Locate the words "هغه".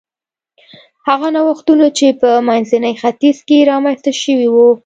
1.07-1.27